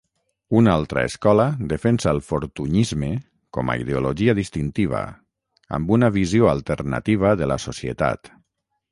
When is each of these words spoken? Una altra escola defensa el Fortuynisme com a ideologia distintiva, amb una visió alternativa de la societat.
Una 0.59 0.71
altra 0.75 1.01
escola 1.07 1.43
defensa 1.73 2.07
el 2.13 2.21
Fortuynisme 2.29 3.09
com 3.57 3.69
a 3.73 3.75
ideologia 3.83 4.35
distintiva, 4.39 5.01
amb 5.79 5.93
una 5.97 6.09
visió 6.15 6.47
alternativa 6.55 7.35
de 7.43 7.51
la 7.53 7.59
societat. 7.67 8.33